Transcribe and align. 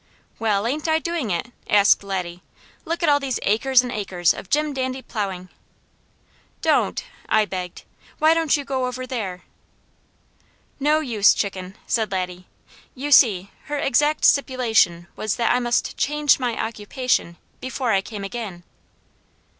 "Well, 0.39 0.65
ain't 0.65 0.87
I 0.87 0.97
doing 0.97 1.29
it?" 1.29 1.51
asked 1.69 2.03
Laddie. 2.03 2.41
"Look 2.85 3.03
at 3.03 3.09
all 3.09 3.19
these 3.19 3.39
acres 3.43 3.83
and 3.83 3.91
acres 3.91 4.33
of 4.33 4.49
Jim 4.49 4.73
dandy 4.73 5.03
plowing!" 5.03 5.49
"Don't!" 6.63 7.03
I 7.29 7.45
begged. 7.45 7.83
"Why 8.17 8.33
don't 8.33 8.57
you 8.57 8.65
go 8.65 8.87
over 8.87 9.05
there?" 9.05 9.43
"No 10.79 11.01
use, 11.01 11.35
Chicken," 11.35 11.75
said 11.85 12.11
Laddie. 12.11 12.47
"You 12.95 13.11
see 13.11 13.51
her 13.65 13.77
exact 13.77 14.25
stipulation 14.25 15.05
was 15.15 15.35
that 15.35 15.53
I 15.53 15.59
must 15.59 15.95
CHANGE 15.97 16.39
MY 16.39 16.55
OCCUPATION 16.67 17.37
before 17.59 17.91
I 17.91 18.01
came 18.01 18.23
again." 18.23 18.63